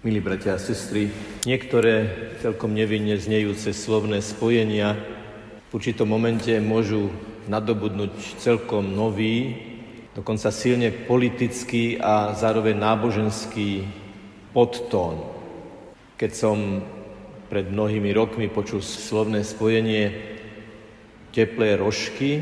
[0.00, 1.12] Milí bratia a sestry,
[1.44, 2.08] niektoré
[2.40, 4.96] celkom nevinne znejúce slovné spojenia
[5.68, 7.12] v určitom momente môžu
[7.52, 9.60] nadobudnúť celkom nový,
[10.16, 13.84] dokonca silne politický a zároveň náboženský
[14.56, 15.20] podtón.
[16.16, 16.80] Keď som
[17.52, 20.16] pred mnohými rokmi počul slovné spojenie
[21.28, 22.40] teplé rožky,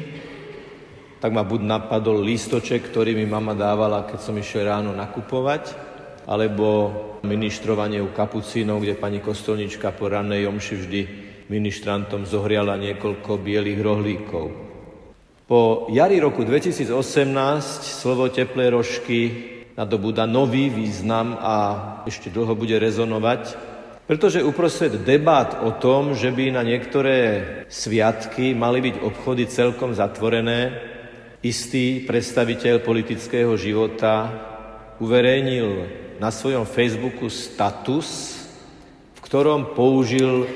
[1.18, 5.88] tak ma buď napadol lístoček, ktorý mi mama dávala, keď som išiel ráno nakupovať,
[6.29, 6.92] alebo
[7.24, 11.00] ministrovanie u kapucínov, kde pani kostolnička po rannej omši vždy
[11.48, 14.46] ministrantom zohriala niekoľko bielých rohlíkov.
[15.48, 16.93] Po jari roku 2018
[17.80, 19.20] slovo teplé rožky
[19.72, 21.54] nadobúda nový význam a
[22.04, 23.56] ešte dlho bude rezonovať,
[24.04, 27.17] pretože uprostred debát o tom, že by na niektoré
[27.72, 30.76] sviatky mali byť obchody celkom zatvorené,
[31.40, 34.28] istý predstaviteľ politického života
[35.00, 35.69] uverejnil
[36.19, 38.42] na svojom Facebooku status,
[39.14, 40.50] v ktorom použil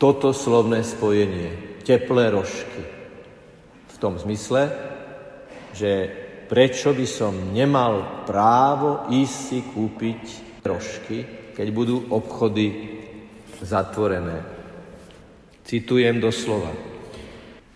[0.00, 2.82] toto slovné spojenie, teplé rožky.
[3.92, 4.72] V tom zmysle,
[5.76, 6.08] že
[6.48, 10.22] prečo by som nemal právo ísť si kúpiť
[10.64, 11.18] rožky,
[11.52, 12.96] keď budú obchody
[13.60, 14.40] zatvorené.
[15.68, 16.72] Citujem doslova.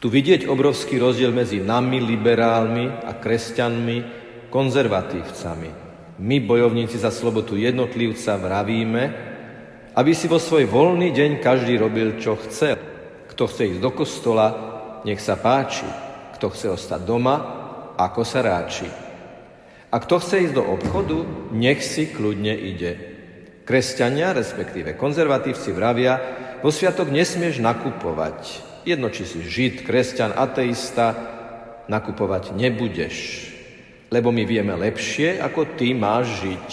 [0.00, 3.96] Tu vidieť obrovský rozdiel medzi nami, liberálmi a kresťanmi,
[4.48, 5.91] konzervatívcami.
[6.20, 9.02] My, bojovníci za slobodu jednotlivca, vravíme,
[9.96, 12.76] aby si vo svoj voľný deň každý robil, čo chce.
[13.32, 14.46] Kto chce ísť do kostola,
[15.08, 15.88] nech sa páči.
[16.36, 17.36] Kto chce ostať doma,
[17.96, 18.88] ako sa ráči.
[19.92, 22.92] A kto chce ísť do obchodu, nech si kľudne ide.
[23.64, 26.20] Kresťania, respektíve konzervatívci vravia,
[26.60, 28.64] vo sviatok nesmieš nakupovať.
[28.84, 31.14] Jedno, či si žid, kresťan, ateista,
[31.86, 33.51] nakupovať nebudeš
[34.12, 36.68] lebo my vieme lepšie, ako ty máš žiť.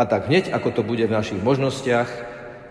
[0.00, 2.08] A tak hneď, ako to bude v našich možnostiach,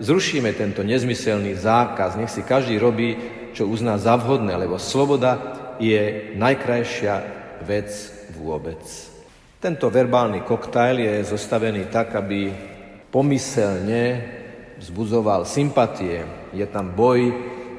[0.02, 2.17] zrušíme tento nezmyselný zákaz.
[2.17, 3.14] Nech si každý robí,
[3.54, 5.38] čo uzná za vhodné, lebo sloboda
[5.77, 7.22] je najkrajšia
[7.61, 7.94] vec
[8.33, 8.82] vôbec.
[9.61, 12.49] Tento verbálny koktajl je zostavený tak, aby
[13.14, 14.26] pomyselne
[14.82, 16.26] vzbudzoval sympatie.
[16.49, 17.30] Je tam boj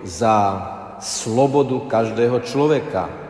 [0.06, 0.62] za
[1.02, 3.21] slobodu každého človeka,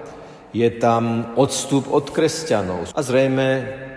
[0.53, 2.93] je tam odstup od kresťanov.
[2.93, 3.49] A zrejme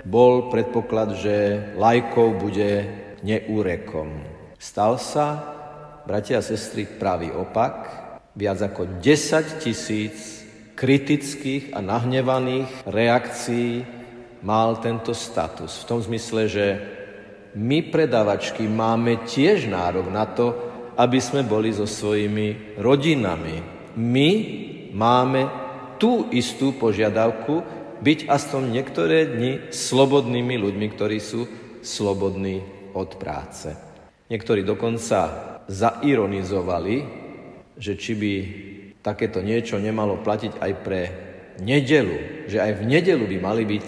[0.08, 1.36] bol predpoklad, že
[1.76, 2.88] lajkov bude
[3.22, 4.24] neúrekom.
[4.56, 5.28] Stal sa,
[6.08, 8.04] bratia a sestry, pravý opak.
[8.36, 10.44] Viac ako 10 tisíc
[10.76, 13.88] kritických a nahnevaných reakcií
[14.44, 15.84] mal tento status.
[15.84, 16.66] V tom zmysle, že
[17.56, 20.52] my predávačky máme tiež nárok na to,
[21.00, 23.64] aby sme boli so svojimi rodinami.
[23.96, 24.30] My
[24.92, 25.65] máme
[25.98, 27.64] tú istú požiadavku
[28.04, 31.48] byť aspoň niektoré dni slobodnými ľuďmi, ktorí sú
[31.80, 32.62] slobodní
[32.92, 33.72] od práce.
[34.28, 35.30] Niektorí dokonca
[35.70, 37.06] zaironizovali,
[37.78, 38.34] že či by
[39.06, 41.02] takéto niečo nemalo platiť aj pre
[41.62, 43.88] nedelu, že aj v nedelu by mali byť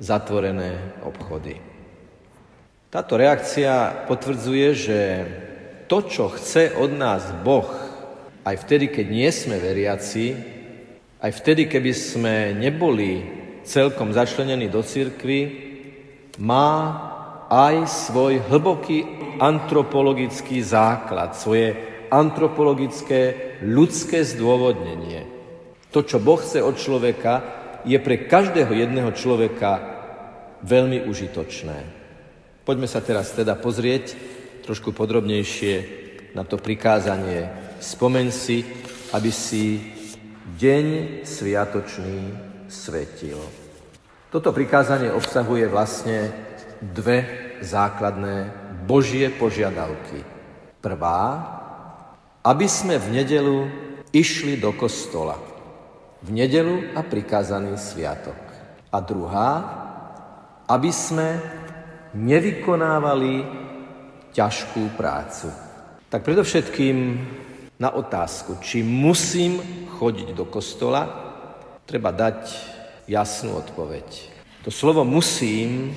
[0.00, 1.60] zatvorené obchody.
[2.90, 5.00] Táto reakcia potvrdzuje, že
[5.86, 7.68] to, čo chce od nás Boh,
[8.42, 10.34] aj vtedy, keď nie sme veriaci,
[11.20, 13.24] aj vtedy, keby sme neboli
[13.62, 15.40] celkom začlenení do cirkvy,
[16.40, 16.72] má
[17.52, 19.04] aj svoj hlboký
[19.36, 21.76] antropologický základ, svoje
[22.08, 25.28] antropologické ľudské zdôvodnenie.
[25.92, 29.80] To, čo Boh chce od človeka, je pre každého jedného človeka
[30.64, 31.78] veľmi užitočné.
[32.64, 34.16] Poďme sa teraz teda pozrieť
[34.64, 35.74] trošku podrobnejšie
[36.36, 37.48] na to prikázanie.
[37.80, 38.62] Spomeň si,
[39.16, 39.96] aby si
[40.46, 40.86] deň
[41.24, 42.32] sviatočný
[42.68, 43.40] svetil.
[44.30, 46.32] Toto prikázanie obsahuje vlastne
[46.80, 47.26] dve
[47.60, 48.48] základné
[48.86, 50.24] Božie požiadavky.
[50.80, 51.20] Prvá,
[52.40, 53.68] aby sme v nedelu
[54.16, 55.36] išli do kostola.
[56.24, 58.38] V nedelu a prikázaný sviatok.
[58.88, 59.52] A druhá,
[60.68, 61.36] aby sme
[62.16, 63.44] nevykonávali
[64.32, 65.52] ťažkú prácu.
[66.10, 66.96] Tak predovšetkým
[67.80, 69.62] na otázku, či musím
[70.00, 71.04] chodiť do kostola,
[71.84, 72.48] treba dať
[73.04, 74.08] jasnú odpoveď.
[74.64, 75.92] To slovo musím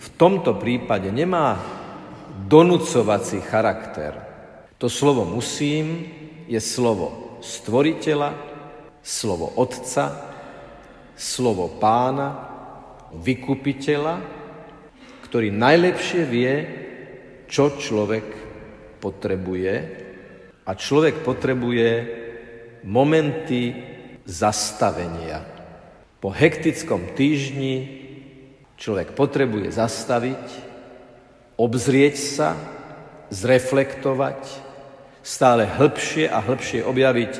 [0.00, 1.60] v tomto prípade nemá
[2.48, 4.16] donúcovací charakter.
[4.80, 6.08] To slovo musím
[6.48, 8.32] je slovo stvoriteľa,
[9.04, 10.16] slovo otca,
[11.12, 12.56] slovo pána,
[13.12, 14.16] vykupiteľa,
[15.28, 16.54] ktorý najlepšie vie,
[17.52, 18.24] čo človek
[19.00, 19.74] potrebuje
[20.66, 21.88] a človek potrebuje
[22.86, 23.74] momenty
[24.22, 25.42] zastavenia.
[26.22, 28.06] Po hektickom týždni
[28.78, 30.44] človek potrebuje zastaviť,
[31.58, 32.54] obzrieť sa,
[33.34, 34.40] zreflektovať,
[35.26, 37.32] stále hĺbšie a hĺbšie objaviť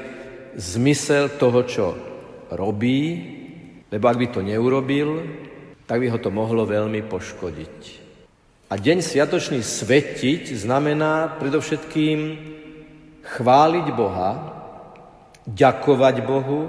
[0.59, 1.87] zmysel toho, čo
[2.51, 3.03] robí,
[3.87, 5.23] lebo ak by to neurobil,
[5.87, 7.79] tak by ho to mohlo veľmi poškodiť.
[8.67, 12.19] A deň sviatočný svetiť znamená predovšetkým
[13.23, 14.56] chváliť Boha,
[15.47, 16.69] ďakovať Bohu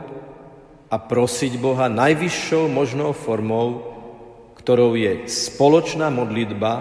[0.88, 3.98] a prosiť Boha najvyššou možnou formou,
[4.58, 6.74] ktorou je spoločná modlitba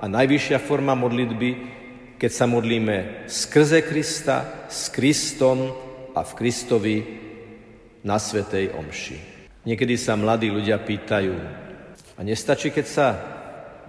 [0.00, 1.72] a najvyššia forma modlitby
[2.22, 5.74] keď sa modlíme skrze Krista, s Kristom
[6.14, 6.96] a v Kristovi
[8.06, 9.18] na Svetej Omši.
[9.66, 11.34] Niekedy sa mladí ľudia pýtajú,
[12.14, 13.06] a nestačí, keď sa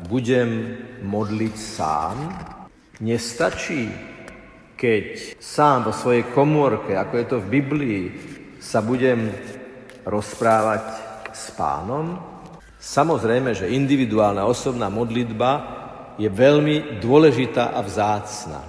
[0.09, 2.17] budem modliť sám?
[3.05, 3.93] Nestačí,
[4.83, 8.01] keď sám vo svojej komórke, ako je to v Biblii,
[8.59, 9.31] sa budem
[10.03, 10.83] rozprávať
[11.31, 12.19] s pánom?
[12.83, 15.51] Samozrejme, že individuálna osobná modlitba
[16.19, 18.59] je veľmi dôležitá a vzácna.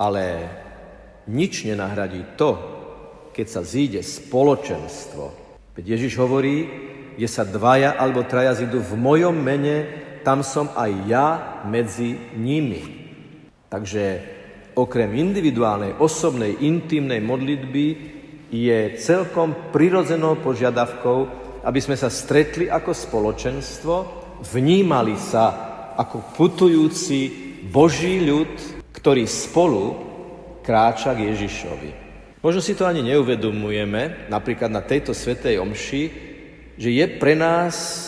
[0.00, 0.48] Ale
[1.28, 2.56] nič nenahradí to,
[3.36, 5.24] keď sa zíde spoločenstvo.
[5.76, 6.56] Veď Ježiš hovorí,
[7.20, 9.92] kde sa dvaja alebo traja zídu v mojom mene,
[10.24, 11.28] tam som aj ja
[11.68, 13.12] medzi nimi.
[13.68, 14.34] Takže
[14.74, 17.86] okrem individuálnej, osobnej, intimnej modlitby
[18.50, 21.18] je celkom prirodzenou požiadavkou,
[21.64, 23.94] aby sme sa stretli ako spoločenstvo,
[24.52, 25.44] vnímali sa
[25.94, 27.18] ako putujúci
[27.70, 29.84] Boží ľud, ktorý spolu
[30.60, 31.90] kráča k Ježišovi.
[32.44, 36.02] Možno si to ani neuvedomujeme, napríklad na tejto svetej omši,
[36.76, 38.04] že je pre nás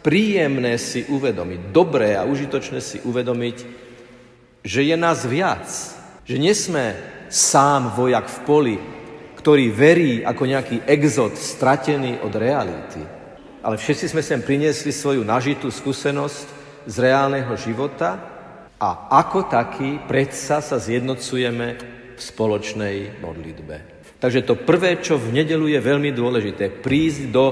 [0.00, 3.56] príjemné si uvedomiť, dobré a užitočné si uvedomiť,
[4.62, 5.66] že je nás viac.
[6.30, 6.94] Že nie sme
[7.26, 8.76] sám vojak v poli,
[9.34, 13.02] ktorý verí ako nejaký exot stratený od reality.
[13.66, 16.46] Ale všetci sme sem priniesli svoju nažitú skúsenosť
[16.86, 18.22] z reálneho života
[18.78, 21.68] a ako taký predsa sa zjednocujeme
[22.14, 24.06] v spoločnej modlitbe.
[24.22, 27.46] Takže to prvé, čo v nedelu je veľmi dôležité, prísť do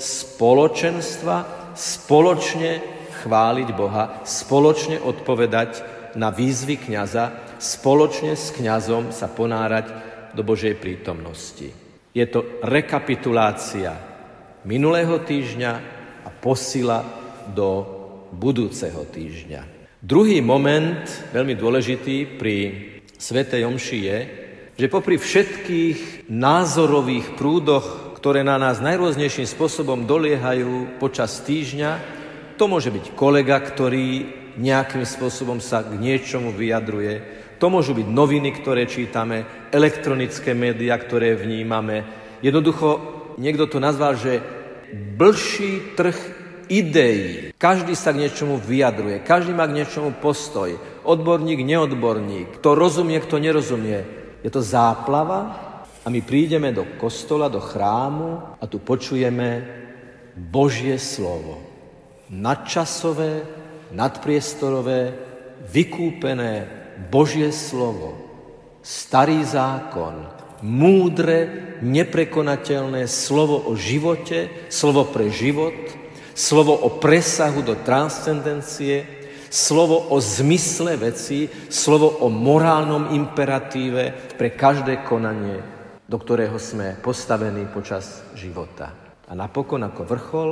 [0.00, 2.80] spoločenstva, spoločne
[3.20, 5.84] chváliť Boha, spoločne odpovedať
[6.16, 9.86] na výzvy kniaza, spoločne s kňazom sa ponárať
[10.34, 11.70] do Božej prítomnosti.
[12.10, 13.94] Je to rekapitulácia
[14.66, 15.72] minulého týždňa
[16.26, 17.06] a posila
[17.54, 17.86] do
[18.34, 19.94] budúceho týždňa.
[20.02, 22.56] Druhý moment, veľmi dôležitý pri
[23.14, 24.18] Svetej Omši je,
[24.74, 31.90] že popri všetkých názorových prúdoch, ktoré na nás najrôznejším spôsobom doliehajú počas týždňa,
[32.58, 34.26] to môže byť kolega, ktorý
[34.58, 41.38] nejakým spôsobom sa k niečomu vyjadruje, to môžu byť noviny, ktoré čítame, elektronické médiá, ktoré
[41.38, 42.02] vnímame.
[42.42, 42.98] Jednoducho,
[43.38, 44.42] niekto to nazval, že
[45.14, 46.18] blší trh
[46.66, 47.54] ideí.
[47.54, 50.74] Každý sa k niečomu vyjadruje, každý má k niečomu postoj.
[51.06, 54.02] Odborník, neodborník, kto rozumie, kto nerozumie.
[54.42, 55.54] Je to záplava
[56.02, 59.62] a my prídeme do kostola, do chrámu a tu počujeme
[60.34, 61.62] Božie slovo.
[62.26, 63.46] Nadčasové,
[63.94, 65.14] nadpriestorové,
[65.70, 68.14] vykúpené Božie slovo.
[68.82, 70.26] Starý zákon,
[70.62, 75.74] múdre, neprekonateľné slovo o živote, slovo pre život–
[76.34, 79.04] slovo o presahu do transcendencie,
[79.52, 85.60] slovo o zmysle veci, slovo o morálnom imperatíve pre každé konanie,
[86.08, 88.92] do ktorého sme postavení počas života.
[89.28, 90.50] A napokon ako vrchol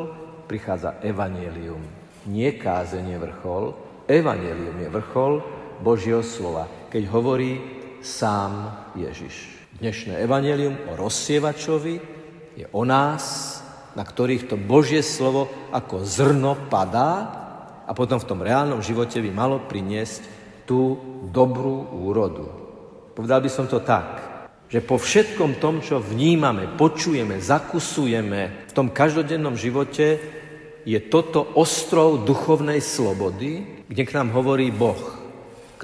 [0.48, 1.80] prichádza evanielium.
[2.28, 3.72] Nie kázenie vrchol,
[4.04, 5.32] evanielium je vrchol
[5.80, 7.56] Božieho slova, keď hovorí
[8.04, 9.56] sám Ježiš.
[9.80, 11.96] Dnešné evanielium o rozsievačovi
[12.56, 13.56] je o nás,
[13.96, 17.12] na ktorých to Božie slovo ako zrno padá
[17.88, 20.20] a potom v tom reálnom živote by malo priniesť
[20.68, 21.00] tú
[21.32, 22.46] dobrú úrodu.
[23.16, 24.20] Povedal by som to tak,
[24.70, 30.20] že po všetkom tom, čo vnímame, počujeme, zakusujeme v tom každodennom živote,
[30.84, 35.19] je toto ostrov duchovnej slobody, kde k nám hovorí Boh,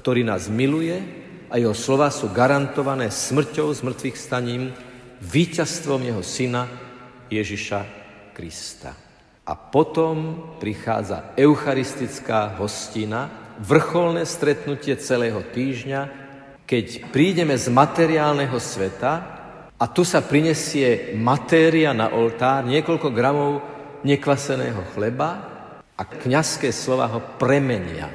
[0.06, 1.02] ktorý nás miluje
[1.50, 4.70] a jeho slova sú garantované smrťou, zmrtvých staním,
[5.18, 6.70] víťazstvom jeho syna
[7.26, 7.80] Ježiša
[8.30, 8.94] Krista.
[9.42, 10.14] A potom
[10.62, 16.00] prichádza eucharistická hostina, vrcholné stretnutie celého týždňa,
[16.62, 19.12] keď prídeme z materiálneho sveta
[19.74, 23.58] a tu sa prinesie matéria na oltár, niekoľko gramov
[24.06, 25.30] nekvaseného chleba
[25.98, 28.06] a kňazské slova ho premenia.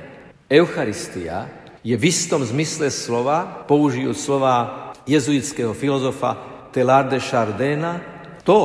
[0.48, 6.38] Eucharistia je v istom zmysle slova, použijú slova jezuitského filozofa
[6.70, 8.02] Teilhard de Chardena,
[8.46, 8.62] to,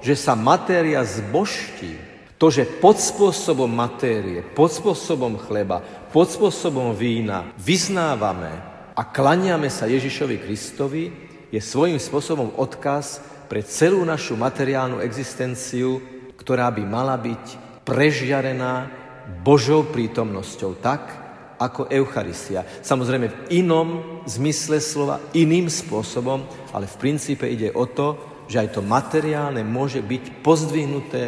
[0.00, 5.80] že sa matéria zboští, To, že pod spôsobom matérie, pod spôsobom chleba,
[6.12, 8.52] pod spôsobom vína vyznávame
[8.92, 11.04] a klaniame sa Ježišovi Kristovi,
[11.48, 15.96] je svojím spôsobom odkaz pre celú našu materiálnu existenciu,
[16.36, 17.44] ktorá by mala byť
[17.88, 18.92] prežiarená
[19.40, 21.25] Božou prítomnosťou tak,
[21.56, 22.64] ako Eucharistia.
[22.84, 28.78] Samozrejme v inom zmysle slova, iným spôsobom, ale v princípe ide o to, že aj
[28.78, 31.22] to materiálne môže byť pozdvihnuté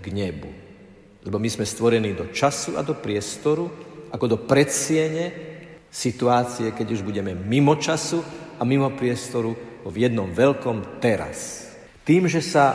[0.00, 0.50] k nebu.
[1.26, 3.68] Lebo my sme stvorení do času a do priestoru,
[4.08, 5.26] ako do predsiene
[5.92, 8.24] situácie, keď už budeme mimo času
[8.56, 9.52] a mimo priestoru
[9.84, 11.68] v jednom veľkom teraz.
[12.04, 12.72] Tým, že sa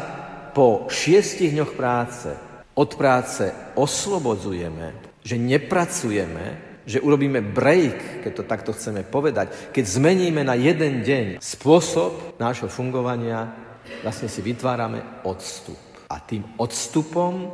[0.54, 2.30] po šiestich dňoch práce
[2.74, 10.44] od práce oslobodzujeme, že nepracujeme, že urobíme break, keď to takto chceme povedať, keď zmeníme
[10.44, 13.52] na jeden deň spôsob nášho fungovania,
[14.04, 15.80] vlastne si vytvárame odstup.
[16.12, 17.50] A tým odstupom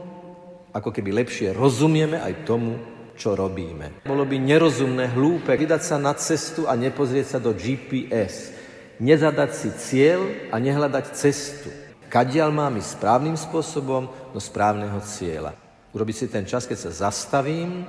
[0.74, 2.78] ako keby lepšie rozumieme aj tomu,
[3.20, 4.08] čo robíme.
[4.08, 8.56] Bolo by nerozumné, hlúpe vydať sa na cestu a nepozrieť sa do GPS.
[9.00, 11.68] Nezadať si cieľ a nehľadať cestu.
[12.08, 15.54] Kadiaľ mám ísť správnym spôsobom do správneho cieľa.
[15.92, 17.86] Urobiť si ten čas, keď sa zastavím,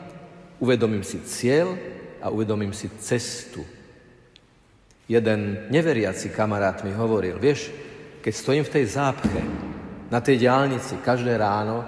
[0.60, 1.72] Uvedomím si cieľ
[2.20, 3.64] a uvedomím si cestu.
[5.10, 7.72] Jeden neveriaci kamarát mi hovoril, vieš,
[8.20, 9.40] keď stojím v tej zápche,
[10.12, 11.82] na tej diálnici každé ráno,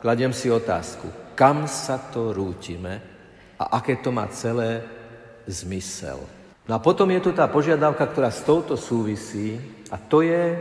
[0.00, 2.98] kladiem si otázku, kam sa to rútime
[3.60, 4.82] a aké to má celé
[5.46, 6.18] zmysel.
[6.64, 9.60] No a potom je tu tá požiadavka, ktorá s touto súvisí
[9.92, 10.56] a to je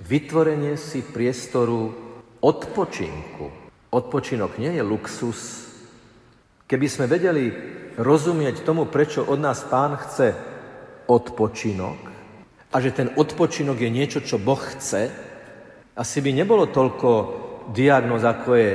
[0.00, 1.92] vytvorenie si priestoru
[2.38, 3.50] odpočinku.
[3.92, 5.67] Odpočinok nie je luxus,
[6.68, 7.48] Keby sme vedeli
[7.96, 10.36] rozumieť tomu, prečo od nás pán chce
[11.08, 11.96] odpočinok
[12.68, 15.08] a že ten odpočinok je niečo, čo Boh chce,
[15.96, 17.10] asi by nebolo toľko
[17.72, 18.72] diagnóz, ako je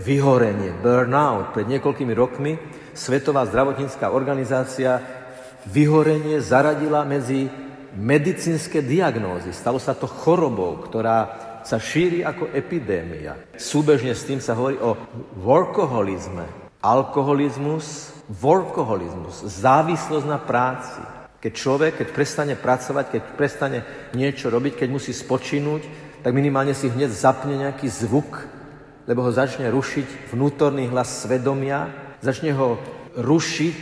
[0.00, 1.52] vyhorenie, burnout.
[1.52, 2.56] Pred niekoľkými rokmi
[2.96, 5.04] Svetová zdravotnícká organizácia
[5.68, 7.46] vyhorenie zaradila medzi
[7.94, 9.52] medicínske diagnózy.
[9.52, 11.18] Stalo sa to chorobou, ktorá
[11.62, 13.36] sa šíri ako epidémia.
[13.54, 14.96] Súbežne s tým sa hovorí o
[15.44, 21.00] workoholizme, alkoholizmus, workoholizmus, závislosť na práci.
[21.40, 23.78] Keď človek, keď prestane pracovať, keď prestane
[24.12, 25.88] niečo robiť, keď musí spočinúť,
[26.20, 28.48] tak minimálne si hneď zapne nejaký zvuk,
[29.08, 31.88] lebo ho začne rušiť vnútorný hlas svedomia,
[32.24, 32.80] začne ho
[33.14, 33.80] rušiť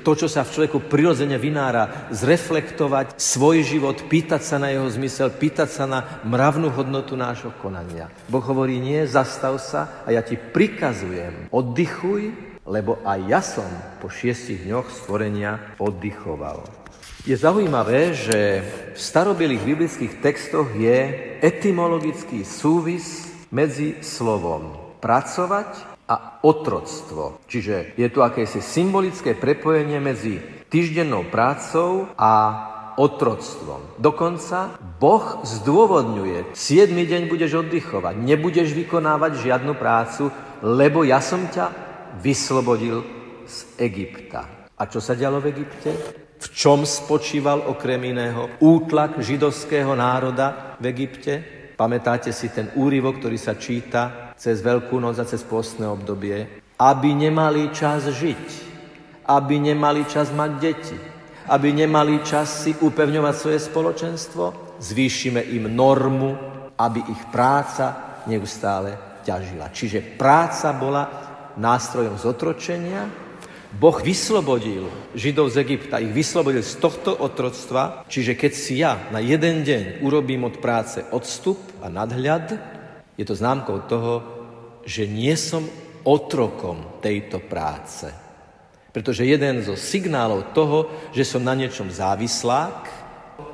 [0.00, 5.28] to, čo sa v človeku prirodzene vynára, zreflektovať svoj život, pýtať sa na jeho zmysel,
[5.32, 8.08] pýtať sa na mravnú hodnotu nášho konania.
[8.28, 12.32] Boh hovorí, nie, zastav sa a ja ti prikazujem, oddychuj,
[12.64, 13.68] lebo aj ja som
[14.00, 16.64] po šiestich dňoch stvorenia oddychoval.
[17.28, 18.64] Je zaujímavé, že
[18.96, 21.12] v starobilých biblických textoch je
[21.44, 24.72] etymologický súvis medzi slovom
[25.04, 27.38] pracovať a otroctvo.
[27.46, 32.66] Čiže je tu akési symbolické prepojenie medzi týždennou prácou a
[32.98, 33.94] otroctvom.
[34.02, 40.34] Dokonca Boh zdôvodňuje, 7 deň budeš oddychovať, nebudeš vykonávať žiadnu prácu,
[40.66, 41.70] lebo ja som ťa
[42.18, 43.06] vyslobodil
[43.46, 44.68] z Egypta.
[44.74, 45.90] A čo sa dialo v Egypte?
[46.40, 51.32] V čom spočíval okrem iného útlak židovského národa v Egypte?
[51.76, 57.10] Pamätáte si ten úryvok, ktorý sa číta cez Veľkú noc a cez postné obdobie, aby
[57.12, 58.46] nemali čas žiť,
[59.28, 60.96] aby nemali čas mať deti,
[61.52, 64.44] aby nemali čas si upevňovať svoje spoločenstvo,
[64.80, 66.32] zvýšime im normu,
[66.72, 69.68] aby ich práca neustále ťažila.
[69.76, 71.04] Čiže práca bola
[71.60, 73.28] nástrojom zotročenia,
[73.70, 79.22] Boh vyslobodil Židov z Egypta, ich vyslobodil z tohto otroctva, čiže keď si ja na
[79.22, 82.79] jeden deň urobím od práce odstup a nadhľad,
[83.20, 84.24] je to známkou toho,
[84.88, 85.68] že nie som
[86.08, 88.08] otrokom tejto práce.
[88.96, 92.88] Pretože jeden zo signálov toho, že som na niečom závislák,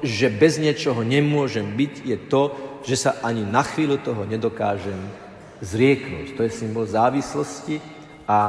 [0.06, 2.42] že bez niečoho nemôžem byť, je to,
[2.86, 4.96] že sa ani na chvíľu toho nedokážem
[5.58, 6.38] zrieknúť.
[6.38, 7.82] To je symbol závislosti
[8.30, 8.40] a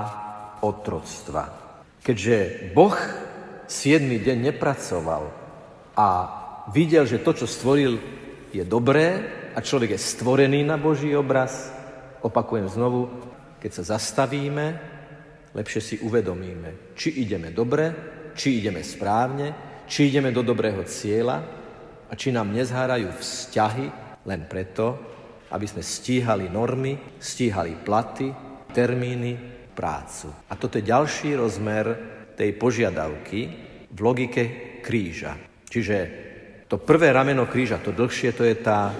[0.61, 1.49] otroctva.
[2.05, 2.93] Keďže Boh
[3.65, 4.05] 7.
[4.05, 5.33] deň nepracoval
[5.97, 6.07] a
[6.69, 7.99] videl, že to, čo stvoril,
[8.53, 11.73] je dobré, a človek je stvorený na Boží obraz,
[12.21, 13.09] opakujem znovu,
[13.57, 14.65] keď sa zastavíme,
[15.57, 17.89] lepšie si uvedomíme, či ideme dobre,
[18.37, 21.41] či ideme správne, či ideme do dobrého cieľa
[22.05, 23.85] a či nám nezhárajú vzťahy
[24.29, 24.93] len preto,
[25.49, 28.29] aby sme stíhali normy, stíhali platy,
[28.69, 29.33] termíny,
[29.73, 30.29] prácu.
[30.51, 31.85] A toto je ďalší rozmer
[32.37, 33.41] tej požiadavky
[33.89, 34.43] v logike
[34.85, 35.33] kríža.
[35.65, 35.97] Čiže
[36.69, 38.91] to prvé rameno kríža, to dlhšie, to je tá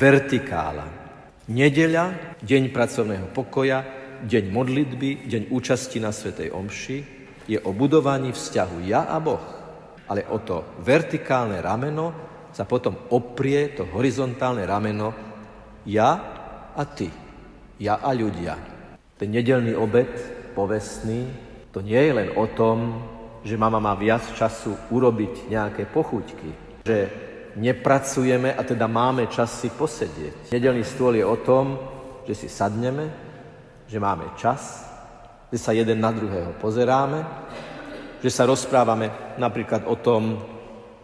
[0.00, 0.88] vertikála.
[1.52, 3.84] Nedeľa, deň pracovného pokoja,
[4.24, 6.98] deň modlitby, deň účasti na Svetej Omši,
[7.44, 9.44] je o budovaní vzťahu ja a Boh.
[10.08, 12.16] Ale o to vertikálne rameno
[12.48, 15.12] sa potom oprie to horizontálne rameno
[15.84, 16.10] ja
[16.72, 17.12] a ty,
[17.76, 18.56] ja a ľudia.
[19.20, 20.08] Ten nedelný obed,
[20.56, 21.28] povestný,
[21.76, 23.04] to nie je len o tom,
[23.44, 29.70] že mama má viac času urobiť nejaké pochuťky, že nepracujeme a teda máme čas si
[29.72, 30.54] posedieť.
[30.54, 31.78] Nedelný stôl je o tom,
[32.28, 33.10] že si sadneme,
[33.90, 34.86] že máme čas,
[35.50, 37.26] že sa jeden na druhého pozeráme,
[38.22, 40.38] že sa rozprávame napríklad o tom,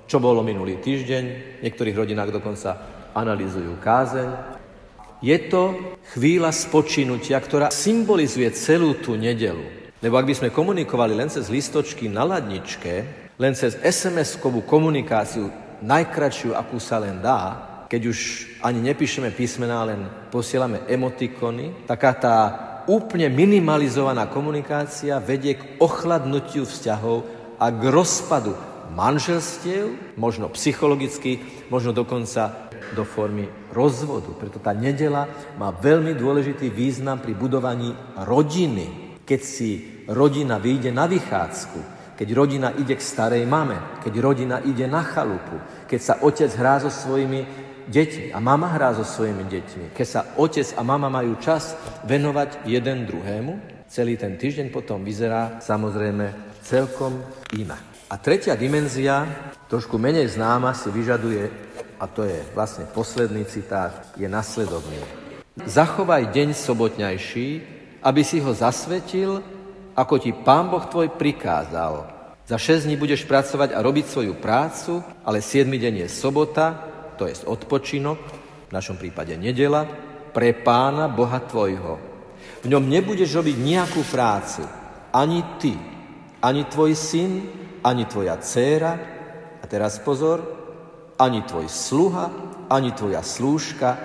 [0.06, 1.24] čo bolo minulý týždeň,
[1.58, 2.78] v niektorých rodinách dokonca
[3.10, 4.28] analizujú kázeň,
[5.24, 9.64] je to chvíľa spočinutia, ktorá symbolizuje celú tú nedelu.
[10.04, 12.94] Lebo ak by sme komunikovali len cez listočky na ladničke,
[13.40, 15.48] len cez SMS-kovú komunikáciu,
[15.82, 18.18] najkračšiu, akú sa len dá, keď už
[18.66, 22.36] ani nepíšeme písmená, len posielame emotikony, taká tá
[22.90, 27.26] úplne minimalizovaná komunikácia vedie k ochladnutiu vzťahov
[27.58, 28.54] a k rozpadu
[28.94, 34.30] manželstiev, možno psychologicky, možno dokonca do formy rozvodu.
[34.38, 35.26] Preto tá nedela
[35.58, 37.90] má veľmi dôležitý význam pri budovaní
[38.22, 39.18] rodiny.
[39.26, 39.70] Keď si
[40.06, 45.60] rodina vyjde na vychádzku, keď rodina ide k starej mame, keď rodina ide na chalupu,
[45.84, 47.44] keď sa otec hrá so svojimi
[47.86, 51.76] deťmi a mama hrá so svojimi deťmi, keď sa otec a mama majú čas
[52.08, 57.22] venovať jeden druhému, celý ten týždeň potom vyzerá samozrejme celkom
[57.54, 57.84] inak.
[58.10, 59.26] A tretia dimenzia,
[59.70, 61.50] trošku menej známa, si vyžaduje
[61.98, 64.98] a to je vlastne posledný citát, je nasledovný.
[65.56, 67.48] Zachovaj deň sobotňajší,
[68.04, 69.40] aby si ho zasvetil,
[69.96, 72.12] ako ti Pán Boh tvoj prikázal.
[72.46, 76.78] Za šesť dní budeš pracovať a robiť svoju prácu, ale siedmy deň je sobota,
[77.16, 78.20] to je odpočinok,
[78.68, 79.88] v našom prípade nedela,
[80.36, 81.96] pre Pána Boha tvojho.
[82.62, 84.62] V ňom nebudeš robiť nejakú prácu,
[85.10, 85.74] ani ty,
[86.44, 87.48] ani tvoj syn,
[87.80, 88.92] ani tvoja dcéra,
[89.58, 90.44] a teraz pozor,
[91.16, 92.28] ani tvoj sluha,
[92.68, 93.96] ani tvoja slúžka,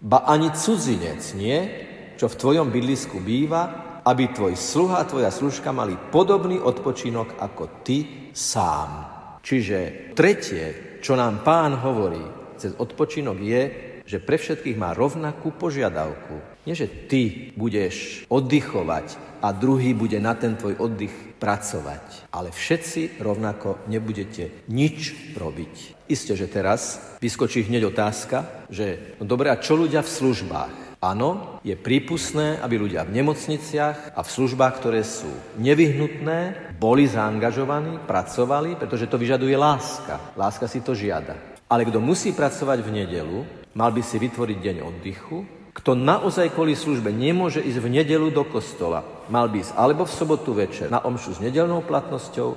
[0.00, 1.68] ba ani cudzinec, nie,
[2.16, 7.80] čo v tvojom bydlisku býva, aby tvoj sluha a tvoja služka mali podobný odpočinok ako
[7.80, 9.10] ty sám.
[9.40, 12.20] Čiže tretie, čo nám pán hovorí
[12.60, 13.62] cez odpočinok je,
[14.04, 16.64] že pre všetkých má rovnakú požiadavku.
[16.68, 22.32] Nie, že ty budeš oddychovať a druhý bude na ten tvoj oddych pracovať.
[22.32, 26.04] Ale všetci rovnako nebudete nič robiť.
[26.08, 30.83] Isté, že teraz vyskočí hneď otázka, že no dobré, a čo ľudia v službách?
[31.04, 35.28] Áno, je prípustné, aby ľudia v nemocniciach a v službách, ktoré sú
[35.60, 40.32] nevyhnutné, boli zaangažovaní, pracovali, pretože to vyžaduje láska.
[40.32, 41.36] Láska si to žiada.
[41.68, 43.44] Ale kto musí pracovať v nedelu,
[43.76, 45.44] mal by si vytvoriť deň oddychu,
[45.76, 50.16] kto naozaj kvôli službe nemôže ísť v nedelu do kostola, mal by ísť alebo v
[50.16, 52.56] sobotu večer na omšu s nedelnou platnosťou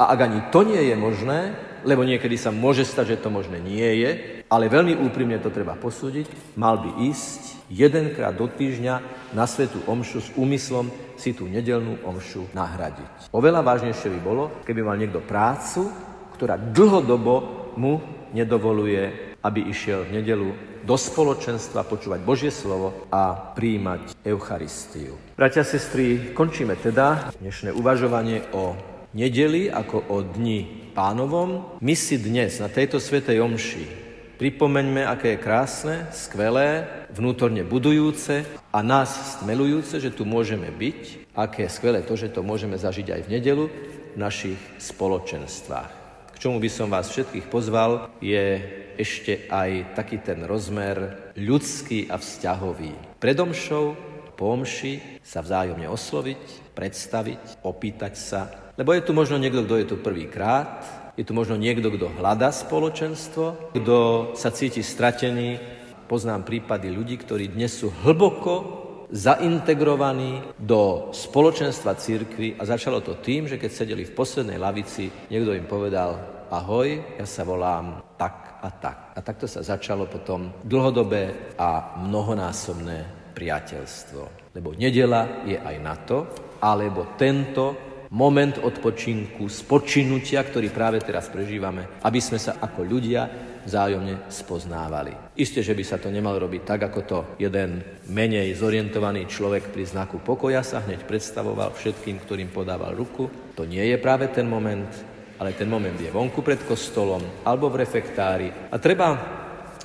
[0.00, 3.58] a ak ani to nie je možné, lebo niekedy sa môže stať, že to možné
[3.62, 4.10] nie je,
[4.46, 8.94] ale veľmi úprimne to treba posúdiť, mal by ísť jedenkrát do týždňa
[9.32, 13.32] na svetú omšu s úmyslom si tú nedelnú omšu nahradiť.
[13.32, 15.88] Oveľa vážnejšie by bolo, keby mal niekto prácu,
[16.36, 17.34] ktorá dlhodobo
[17.78, 18.02] mu
[18.34, 20.50] nedovoluje, aby išiel v nedelu
[20.82, 25.14] do spoločenstva, počúvať Božie slovo a príjmať Eucharistiu.
[25.38, 28.74] Bratia sestry, končíme teda dnešné uvažovanie o
[29.14, 31.80] nedeli ako o dni pánovom.
[31.80, 36.82] My si dnes na tejto svetej omši pripomeňme, aké je krásne, skvelé,
[37.14, 38.42] vnútorne budujúce
[38.74, 41.30] a nás stmelujúce, že tu môžeme byť.
[41.30, 45.90] Aké je skvelé to, že to môžeme zažiť aj v nedelu v našich spoločenstvách.
[46.34, 48.58] K čomu by som vás všetkých pozval, je
[48.98, 53.22] ešte aj taký ten rozmer ľudský a vzťahový.
[53.22, 53.94] Predomšou,
[54.34, 59.86] po omši sa vzájomne osloviť, predstaviť, opýtať sa, lebo je tu možno niekto, kto je
[59.86, 60.80] tu prvýkrát,
[61.12, 63.96] je tu možno niekto, kto hľadá spoločenstvo, kto
[64.32, 65.60] sa cíti stratený.
[66.08, 68.80] Poznám prípady ľudí, ktorí dnes sú hlboko
[69.12, 75.52] zaintegrovaní do spoločenstva církvy a začalo to tým, že keď sedeli v poslednej lavici, niekto
[75.52, 76.16] im povedal,
[76.48, 78.98] ahoj, ja sa volám tak a tak.
[79.12, 84.52] A takto sa začalo potom dlhodobé a mnohonásobné priateľstvo.
[84.56, 86.24] Lebo nedela je aj na to,
[86.60, 93.24] alebo tento moment odpočinku, spočinutia, ktorý práve teraz prežívame, aby sme sa ako ľudia
[93.64, 95.32] vzájomne spoznávali.
[95.38, 97.80] Isté, že by sa to nemalo robiť tak, ako to jeden
[98.12, 103.32] menej zorientovaný človek pri znaku pokoja sa hneď predstavoval všetkým, ktorým podával ruku.
[103.56, 104.92] To nie je práve ten moment,
[105.40, 108.48] ale ten moment je vonku pred kostolom alebo v refektári.
[108.68, 109.40] A treba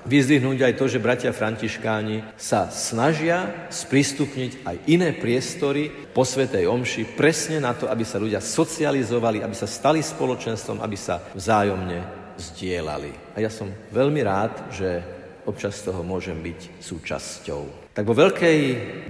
[0.07, 7.19] vyzdvihnúť aj to, že bratia františkáni sa snažia sprístupniť aj iné priestory po Svetej Omši
[7.19, 11.99] presne na to, aby sa ľudia socializovali, aby sa stali spoločenstvom, aby sa vzájomne
[12.39, 13.35] zdieľali.
[13.35, 15.03] A ja som veľmi rád, že
[15.43, 17.91] občas toho môžem byť súčasťou.
[17.95, 18.59] Tak vo veľkej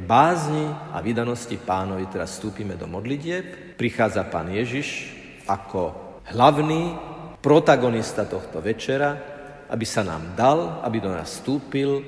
[0.06, 3.76] bázni a vydanosti pánovi teraz vstúpime do modlitieb.
[3.76, 5.14] Prichádza pán Ježiš
[5.50, 5.92] ako
[6.32, 6.96] hlavný
[7.42, 9.37] protagonista tohto večera,
[9.68, 12.04] aby sa nám dal, aby do nás vstúpil,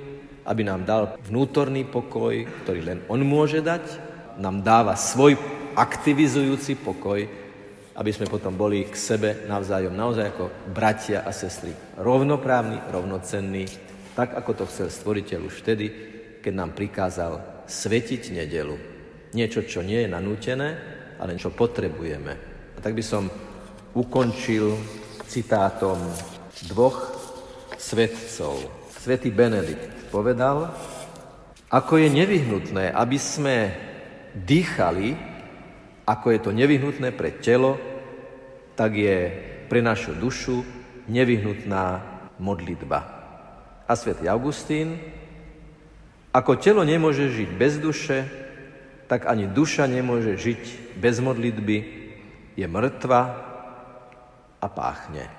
[0.48, 3.84] aby nám dal vnútorný pokoj, ktorý len On môže dať,
[4.40, 5.36] nám dáva svoj
[5.76, 7.22] aktivizujúci pokoj,
[8.00, 13.68] aby sme potom boli k sebe navzájom naozaj ako bratia a sestry rovnoprávni, rovnocenní,
[14.16, 15.86] tak ako to chcel stvoriteľ už vtedy,
[16.40, 18.80] keď nám prikázal svetiť nedelu.
[19.36, 20.70] Niečo, čo nie je nanútené,
[21.20, 22.34] ale čo potrebujeme.
[22.74, 23.28] A tak by som
[23.92, 24.80] ukončil
[25.28, 26.00] citátom
[26.72, 27.19] dvoch
[27.80, 28.60] svetcov.
[28.92, 30.76] Svetý Benedikt povedal,
[31.72, 33.72] ako je nevyhnutné, aby sme
[34.36, 35.16] dýchali,
[36.04, 37.80] ako je to nevyhnutné pre telo,
[38.76, 39.32] tak je
[39.72, 40.68] pre našu dušu
[41.08, 42.04] nevyhnutná
[42.38, 43.00] modlitba.
[43.88, 45.00] A svätý Augustín,
[46.36, 48.28] ako telo nemôže žiť bez duše,
[49.10, 51.78] tak ani duša nemôže žiť bez modlitby,
[52.54, 53.22] je mŕtva
[54.60, 55.39] a páchne.